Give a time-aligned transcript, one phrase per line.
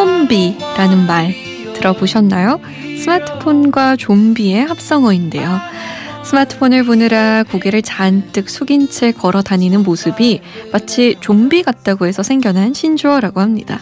[0.00, 1.34] 스몬비라는 말
[1.74, 2.58] 들어보셨나요?
[2.98, 5.60] 스마트폰과 좀비의 합성어인데요.
[6.24, 10.40] 스마트폰을 보느라 고개를 잔뜩 숙인 채 걸어 다니는 모습이
[10.72, 13.80] 마치 좀비 같다고 해서 생겨난 신조어라고 합니다.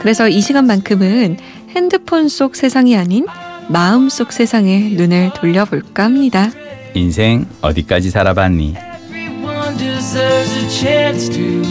[0.00, 1.36] 그래서 이 시간만큼은
[1.70, 3.24] 핸드폰 속 세상이 아닌
[3.68, 6.50] 마음 속 세상에 눈을 돌려볼까 합니다.
[6.94, 8.74] 인생 어디까지 살아봤니?
[9.08, 11.62] Everyone deserves a chance to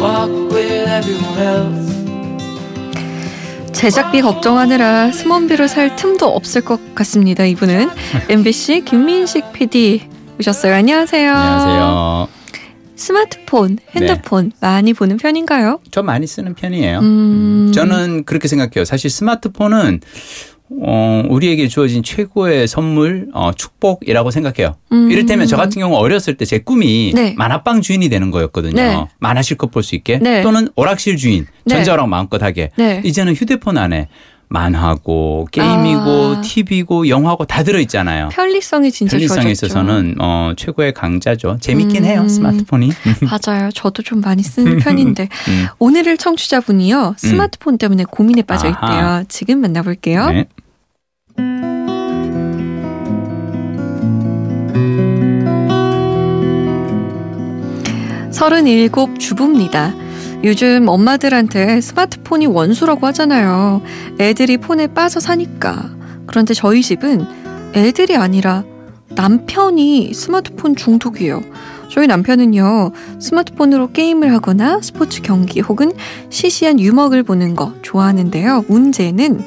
[0.00, 1.95] walk with everyone else.
[3.76, 7.44] 제작비 걱정하느라 스몬비로 살 틈도 없을 것 같습니다.
[7.44, 7.90] 이분은
[8.30, 10.08] MBC 김민식 PD
[10.40, 10.74] 오셨어요.
[10.74, 11.30] 안녕하세요.
[11.30, 12.28] 안녕하세요.
[12.96, 15.80] 스마트폰, 핸드폰 많이 보는 편인가요?
[15.90, 17.00] 저 많이 쓰는 편이에요.
[17.00, 18.86] 음, 저는 그렇게 생각해요.
[18.86, 20.00] 사실 스마트폰은
[20.82, 24.74] 어, 우리에게 주어진 최고의 선물, 어, 축복이라고 생각해요.
[24.92, 25.10] 음.
[25.10, 27.34] 이를테면 저 같은 경우 어렸을 때 제 꿈이 네.
[27.36, 28.74] 만화방 주인이 되는 거였거든요.
[28.74, 29.06] 네.
[29.18, 30.42] 만화 실컷 볼 수 있게 네.
[30.42, 31.74] 또는 오락실 주인, 네.
[31.76, 32.70] 전자오락 마음껏 하게.
[32.76, 33.00] 네.
[33.04, 34.08] 이제는 휴대폰 안에
[34.48, 36.40] 만화고 게임이고 아.
[36.40, 38.28] TV고 영화고 다 들어 있잖아요.
[38.30, 39.66] 편리성이 진짜 편리성에 좋아졌죠.
[39.66, 41.58] 있어서는 어, 최고의 강자죠.
[41.60, 42.08] 재밌긴 음.
[42.08, 42.90] 해요 스마트폰이.
[43.28, 43.70] 맞아요.
[43.72, 45.66] 저도 좀 많이 쓰는 편인데 음.
[45.78, 48.80] 오늘을 청취자분이요 스마트폰 때문에 고민에 빠져 있대요.
[48.82, 49.24] 아하.
[49.28, 50.30] 지금 만나볼게요.
[50.30, 50.46] 네.
[58.30, 60.05] 서른일곱 주부입니다.
[60.44, 63.82] 요즘 엄마들한테 스마트폰이 원수라고 하잖아요.
[64.20, 65.90] 애들이 폰에 빠져 사니까.
[66.26, 67.26] 그런데 저희 집은
[67.74, 68.64] 애들이 아니라
[69.10, 71.42] 남편이 스마트폰 중독이에요.
[71.90, 75.92] 저희 남편은요, 스마트폰으로 게임을 하거나 스포츠 경기 혹은
[76.30, 78.66] 시시한 유먹을 보는 거 좋아하는데요.
[78.68, 79.40] 문제는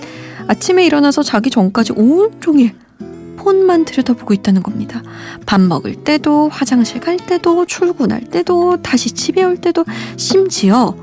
[0.48, 2.74] 아침에 일어나서 자기 전까지 온종일
[3.40, 5.02] 폰만 들여다보고 있다는 겁니다.
[5.46, 9.86] 밥 먹을 때도, 화장실 갈 때도, 출근할 때도, 다시 집에 올 때도,
[10.18, 10.96] 심지어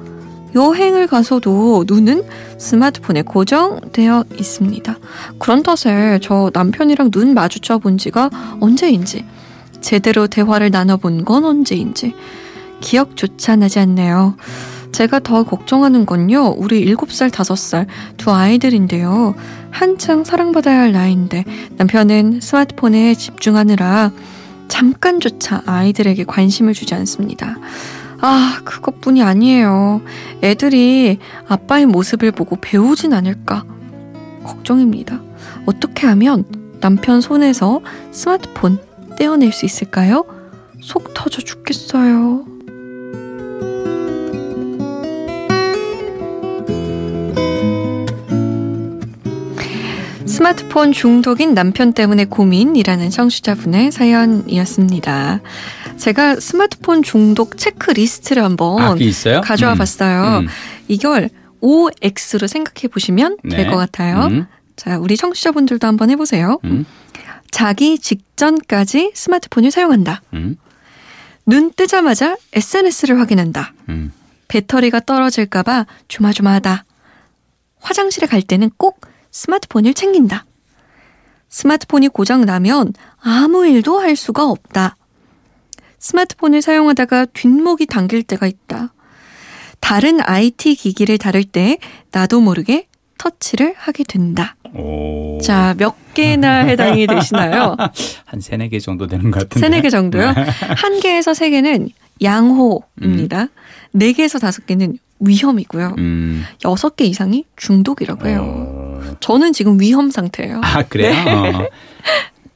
[0.54, 2.24] 여행을 가서도 눈은
[2.58, 4.98] 스마트폰에 고정되어 있습니다.
[5.38, 9.24] 그런 탓에 저 남편이랑 눈 마주쳐 본 지가 언제인지,
[9.80, 12.14] 제대로 대화를 나눠본 건 언제인지,
[12.80, 14.36] 기억조차 나지 않네요.
[14.96, 17.86] 제가 더 걱정하는 건요, 우리 7살, 5살
[18.16, 19.34] 두 아이들인데요.
[19.70, 21.44] 한창 사랑받아야 할 나이인데
[21.76, 24.10] 남편은 스마트폰에 집중하느라
[24.68, 27.58] 잠깐조차 아이들에게 관심을 주지 않습니다.
[28.22, 30.00] 아, 그것뿐이 아니에요.
[30.42, 33.66] 애들이 아빠의 모습을 보고 배우진 않을까
[34.44, 35.20] 걱정입니다.
[35.66, 36.44] 어떻게 하면
[36.80, 37.82] 남편 손에서
[38.12, 38.78] 스마트폰
[39.18, 40.24] 떼어낼 수 있을까요?
[40.80, 42.55] 속 터져 죽겠어요.
[50.36, 55.40] 스마트폰 중독인 남편 때문에 고민이라는 청취자분의 사연이었습니다.
[55.96, 58.94] 제가 스마트폰 중독 체크리스트를 한번 아?
[59.40, 59.78] 가져와 음.
[59.78, 60.40] 봤어요.
[60.40, 60.46] 음.
[60.88, 61.30] 이걸
[61.62, 63.66] OX로 생각해 보시면 될 네.
[63.66, 64.26] 것 같아요.
[64.26, 64.46] 음.
[64.76, 66.60] 자, 우리 청취자분들도 한번 해보세요.
[66.64, 66.84] 음.
[67.50, 70.20] 자기 직전까지 스마트폰을 사용한다.
[70.34, 70.58] 음.
[71.46, 73.72] 눈 뜨자마자 SNS를 확인한다.
[73.88, 74.12] 음.
[74.48, 76.84] 배터리가 떨어질까봐 조마조마하다.
[77.80, 79.00] 화장실에 갈 때는 꼭
[79.36, 80.46] 스마트폰을 챙긴다.
[81.50, 84.96] 스마트폰이 고장 나면 아무 일도 할 수가 없다.
[85.98, 88.94] 스마트폰을 사용하다가 뒷목이 당길 때가 있다.
[89.80, 91.76] 다른 IT 기기를 다룰 때
[92.12, 92.88] 나도 모르게
[93.18, 94.56] 터치를 하게 된다.
[94.74, 95.38] 오.
[95.42, 97.76] 자, 몇 개나 해당이 되시나요?
[98.24, 99.60] 한 세네 개 정도 되는 것 같은데.
[99.60, 100.32] 세네 개 정도요?
[100.78, 101.90] 한 개에서 세 개는
[102.22, 103.48] 양호입니다.
[103.92, 105.94] 네 개에서 다섯 개는 위험이고요.
[105.98, 106.44] 음.
[106.64, 108.40] 여섯 개 이상이 중독이라고 해요.
[108.42, 108.75] 어.
[109.20, 110.60] 저는 지금 위험 상태예요.
[110.62, 111.12] 아, 그래요?
[111.12, 111.68] 어.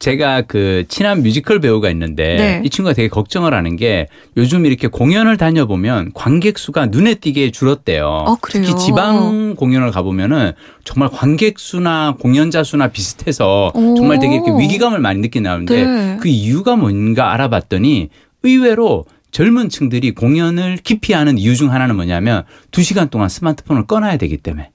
[0.01, 2.63] 제가 그 친한 뮤지컬 배우가 있는데 네.
[2.65, 8.07] 이 친구가 되게 걱정을 하는 게 요즘 이렇게 공연을 다녀보면 관객 수가 눈에 띄게 줄었대요.
[8.07, 8.37] 어?
[8.43, 10.53] 특히 지방 공연을 가보면은
[10.85, 13.95] 정말 관객 수나 공연자 수나 비슷해서 오.
[13.95, 16.17] 정말 되게 이렇게 위기감을 많이 느낀다는데 네.
[16.19, 18.09] 그 이유가 뭔가 알아봤더니
[18.43, 24.39] 의외로 젊은 층들이 공연을 기피하는 이유 중 하나는 뭐냐면 두 시간 동안 스마트폰을 꺼놔야 되기
[24.39, 24.71] 때문에.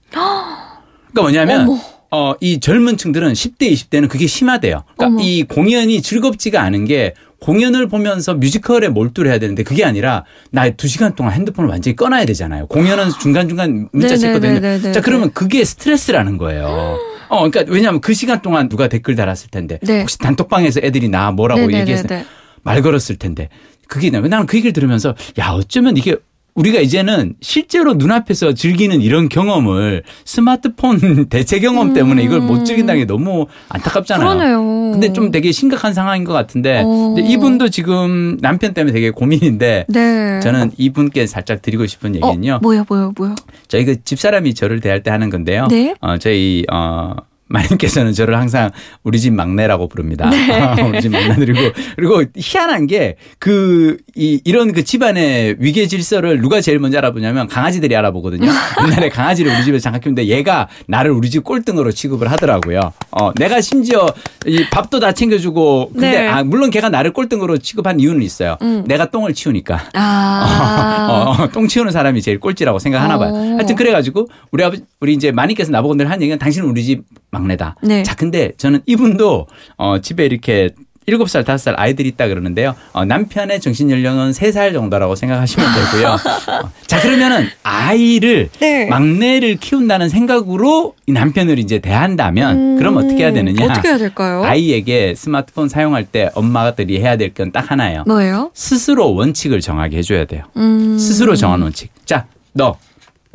[1.15, 1.79] 그러니까 뭐냐면 어머.
[2.11, 4.83] 어, 이 젊은 층들은 10대, 20대는 그게 심하대요.
[4.97, 5.23] 그러니까 어머.
[5.23, 10.87] 이 공연이 즐겁지가 않은 게 공연을 보면서 뮤지컬에 몰두를 해야 되는데 그게 아니라 나 두
[10.87, 12.67] 시간 동안 핸드폰을 완전히 꺼놔야 되잖아요.
[12.67, 14.53] 공연은 중간중간 문자 쳤거든요.
[14.53, 14.91] 네네네네네.
[14.93, 16.97] 자, 그러면 그게 스트레스라는 거예요.
[17.29, 20.01] 어, 그러니까 왜냐하면 그 시간 동안 누가 댓글 달았을 텐데 네.
[20.01, 21.71] 혹시 단톡방에서 애들이 나 뭐라고.
[21.71, 22.25] 얘기했을
[22.63, 23.49] 말 걸었을 텐데
[23.87, 26.15] 그게 나- 나는 그 얘기를 들으면서 야 어쩌면 이게
[26.55, 33.05] 우리가 이제는 실제로 눈앞에서 즐기는 이런 경험을 스마트폰 대체 경험 때문에 이걸 못 즐긴다는 게
[33.05, 34.25] 너무 안타깝잖아요.
[34.25, 34.37] 음.
[34.37, 34.91] 그러네요.
[34.93, 37.13] 근데 좀 되게 심각한 상황인 것 같은데 어.
[37.13, 40.39] 근데 이분도 지금 남편 때문에 되게 고민인데 네.
[40.41, 42.59] 저는 이분께 살짝 드리고 싶은 어, 얘기는요.
[42.61, 43.35] 뭐야, 뭐야, 뭐야.
[43.67, 45.67] 저희 그 집사람이 저를 대할 때 하는 건데요.
[45.69, 45.93] 네.
[45.99, 47.15] 어, 저희 어
[47.47, 48.71] 마님께서는 저를 항상
[49.03, 50.29] 우리 집 막내라고 부릅니다.
[50.29, 50.81] 네.
[50.81, 51.59] 우리 집 막내들이고
[51.95, 58.49] 그리고 희한한 게그이 이런 그 집안의 위계 질서를 누가 제일 먼저 알아보냐면 강아지들이 알아보거든요.
[58.87, 62.93] 옛날에 강아지를 우리 집에서 잠깐 키우는데 얘가 나를 우리 집 꼴등으로 취급을 하더라고요.
[63.11, 64.07] 어 내가 심지어
[64.47, 66.27] 이 밥도 다 챙겨주고 근데 네.
[66.27, 68.57] 아 물론 걔가 나를 꼴등으로 취급한 이유는 있어요.
[68.61, 68.83] 음.
[68.87, 69.89] 내가 똥을 치우니까.
[69.93, 71.07] 아.
[71.37, 73.31] 어, 어, 똥 치우는 사람이 제일 꼴찌라고 생각하나 봐요.
[73.33, 73.55] 어.
[73.57, 77.01] 하여튼 그래가지고 우리 아버지 우리 이제 마님께서 나보고 늘 한 얘기는 당신은 우리 집
[77.39, 77.75] 막내다.
[77.83, 78.03] 네.
[78.03, 79.47] 자, 근데 저는 이분도
[79.77, 80.69] 어, 집에 이렇게
[81.07, 82.73] 일곱 살 다섯 살 아이들이 있다 그러는데요.
[82.93, 86.07] 어, 남편의 정신 연령은 세 살 정도라고 생각하시면 되고요.
[86.63, 88.87] 어, 자, 그러면은 아이를 네.
[88.87, 93.65] 막내를 키운다는 생각으로 이 남편을 이제 대한다면 음, 그럼 어떻게 해야 되느냐?
[93.65, 94.43] 어떻게 해야 될까요?
[94.43, 98.03] 아이에게 스마트폰 사용할 때 엄마들이 해야 될 건 딱 하나예요.
[98.07, 98.49] 뭐예요?
[98.55, 100.45] 스스로 원칙을 정하게 해줘야 돼요.
[100.57, 100.97] 음.
[100.97, 101.91] 스스로 정한 원칙.
[102.05, 102.77] 자, 너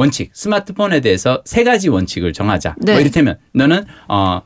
[0.00, 0.31] 원칙.
[0.32, 2.76] 스마트폰에 대해서 세 가지 원칙을 정하자.
[2.79, 2.93] 네.
[2.93, 4.41] 뭐 이를테면 너는 어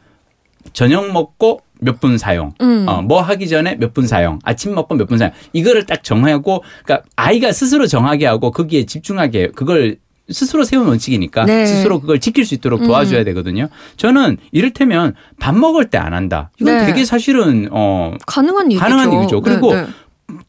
[0.73, 2.53] 저녁 먹고 몇 분 사용.
[2.61, 2.87] 음.
[2.89, 4.39] 어, 뭐 하기 전에 몇 분 사용.
[4.45, 5.33] 아침 먹고 몇 분 사용.
[5.53, 9.97] 이거를 딱 정하고 그러니까 아이가 스스로 정하게 하고 거기에 집중하게 그걸
[10.31, 11.67] 스스로 세운 원칙이니까 네.
[11.67, 13.25] 스스로 그걸 지킬 수 있도록 도와줘야 음.
[13.27, 13.69] 되거든요.
[13.99, 16.51] 저는 이를테면 밥 먹을 때 안 한다.
[16.61, 16.87] 이건 네.
[16.87, 18.75] 되게 사실은 어 가능한.
[18.75, 19.43] 가능한 일이죠.
[19.43, 19.73] 그리고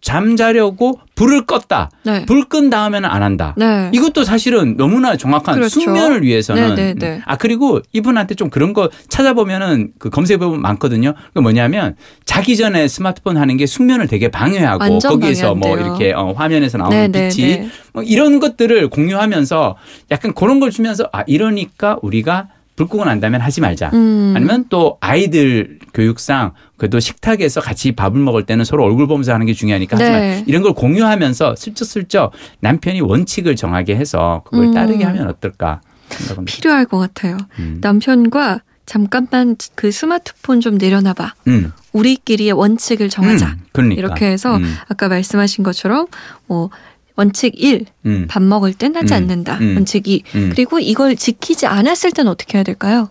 [0.02, 1.90] 잠자려고 불을 껐다.
[2.04, 2.20] 네.
[2.20, 2.26] 네.
[2.26, 3.54] 불끈 다음에는 안 한다.
[3.58, 3.90] 네.
[3.94, 5.80] 이것도 사실은 너무나 정확한 그렇죠.
[5.80, 7.22] 숙면을 위해서는 네, 네, 네.
[7.26, 11.14] 아 그리고 이분한테 좀 그런 거 찾아보면은 그 검색해 보면 많거든요.
[11.34, 11.96] 그 뭐냐면
[12.26, 15.86] 자기 전에 스마트폰 하는 게 숙면을 되게 방해하고 거기에서 뭐 방해한대요.
[15.86, 17.70] 이렇게 어, 화면에서 나오는 네, 네, 빛이 네.
[17.94, 19.76] 뭐 이런 것들을 공유하면서
[20.12, 23.92] 약간 그런 걸 주면서 아 이러니까 우리가 불 끄고 난 다음에 하지 말자.
[23.94, 24.34] 음.
[24.36, 29.54] 아니면 또 아이들 교육상 그래도 식탁에서 같이 밥을 먹을 때는 서로 얼굴 보면서 하는 게
[29.54, 30.44] 중요하니까 하지만 네.
[30.46, 34.74] 이런 걸 공유하면서 슬쩍슬쩍 남편이 원칙을 정하게 해서 그걸 음.
[34.74, 36.54] 따르게 하면 어떨까 생각합니다.
[36.54, 37.38] 필요할 것 같아요.
[37.60, 37.78] 음.
[37.82, 41.34] 남편과 잠깐만 그 스마트폰 좀 내려놔봐.
[41.48, 41.72] 음.
[41.94, 43.48] 우리끼리의 원칙을 정하자.
[43.48, 43.60] 음.
[43.72, 44.00] 그러니까.
[44.00, 44.76] 이렇게 해서 음.
[44.90, 46.08] 아까 말씀하신 것처럼
[46.46, 46.70] 뭐
[47.16, 48.26] 원칙 1, 음.
[48.30, 49.18] 밥 먹을 땐 하지 음.
[49.18, 49.58] 않는다.
[49.62, 49.76] 음.
[49.76, 50.24] 원칙 2.
[50.36, 50.50] 음.
[50.54, 53.10] 그리고 이걸 지키지 않았을 땐 어떻게 해야 될까요?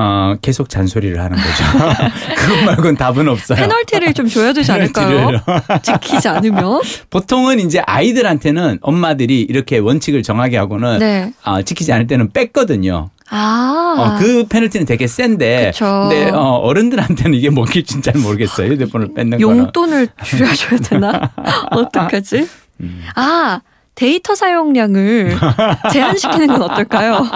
[0.00, 1.64] 어, 계속 잔소리를 하는 거죠.
[2.36, 3.58] 그것 말고는 답은 없어요.
[3.58, 5.40] 페널티를 좀 줘야 되지 않을까요?
[5.82, 6.80] 지키지 않으면.
[7.10, 11.32] 보통은 이제 아이들한테는 엄마들이 이렇게 원칙을 정하게 하고는 네.
[11.44, 13.10] 어, 지키지 않을 때는 뺐거든요.
[13.30, 13.94] 아.
[13.98, 15.72] 어, 그 페널티는 되게 센데.
[15.72, 16.06] 그쵸.
[16.08, 18.70] 근데 어, 어른들한테는 이게 뭔지 잘 모르겠어요.
[18.70, 19.40] 휴대폰을 뺏는 거는.
[19.58, 21.32] 용돈을 줄여줘야 되나?
[21.72, 22.46] 어떡하지?
[22.80, 23.02] 음.
[23.14, 23.60] 아,
[23.94, 25.36] 데이터 사용량을
[25.92, 27.28] 제한시키는 건 어떨까요?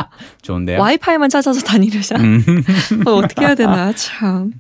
[0.42, 0.80] 좋은데요.
[0.80, 2.16] 와이파이만 찾아서 다니려자.
[2.16, 2.42] 음.
[3.06, 4.52] 어, 어떻게 해야 되나, 참.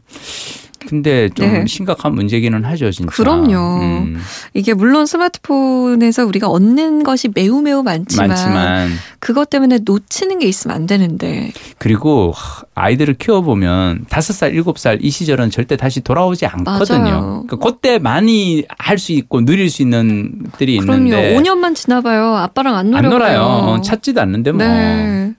[0.86, 1.64] 근데 좀 네.
[1.66, 3.10] 심각한 문제기는 하죠, 진짜.
[3.12, 3.80] 그럼요.
[3.80, 4.20] 음,
[4.54, 10.76] 이게 물론 스마트폰에서 우리가 얻는 것이 매우 매우 많지만, 많지만 그것 때문에 놓치는 게 있으면
[10.76, 11.52] 안 되는데.
[11.78, 17.44] 그리고 하, 아이들을 키워보면 다섯 살, 일곱 살 이 시절은 절대 다시 돌아오지 않거든요.
[17.46, 20.70] 그러니까 그때 많이 할 수 있고 누릴 수 있는 그럼요.
[20.70, 22.36] 있는데 5년만 지나봐요.
[22.36, 23.10] 아빠랑 안안 놀아요.
[23.10, 23.40] 놀아요.
[23.42, 25.32] 어, 찾지도 않는데 뭐 네.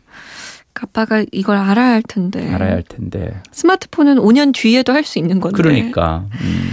[0.81, 2.51] 아빠가 이걸 알아야 할 텐데.
[2.51, 3.39] 알아야 할 텐데.
[3.51, 5.55] 스마트폰은 5년 뒤에도 할 수 있는 건데.
[5.61, 6.69] 그러니까 음.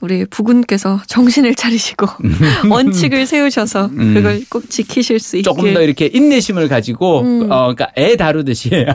[0.00, 2.06] 꼭 우리 부군께서 정신을 차리시고
[2.70, 4.14] 원칙을 세우셔서 음.
[4.14, 5.42] 그걸 꼭 지키실 수 있게.
[5.42, 7.42] 조금 더 이렇게 인내심을 가지고 음.
[7.50, 8.86] 어 그러니까 애 다루듯이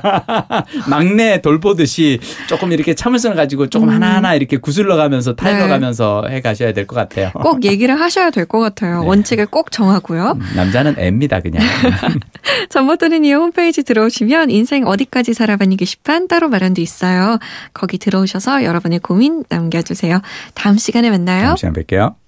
[0.89, 3.93] 막내 돌보듯이 조금 이렇게 참을성을 가지고 조금 음.
[3.93, 5.67] 하나하나 이렇게 구슬러 가면서 타일러 네.
[5.69, 7.31] 가면서 해 가셔야 될 것 같아요.
[7.33, 9.01] 꼭 얘기를 하셔야 될 것 같아요.
[9.01, 9.07] 네.
[9.07, 10.37] 원칙을 꼭 정하고요.
[10.39, 11.63] 음, 남자는 애입니다, 그냥.
[12.69, 17.39] 전버터리니 홈페이지 들어오시면 인생 어디까지 살아봤니 게시판 따로 마련돼 있어요.
[17.73, 20.21] 거기 들어오셔서 여러분의 고민 남겨 주세요.
[20.53, 21.47] 다음 시간에 만나요.
[21.47, 22.15] 다음 시간 뵐게요.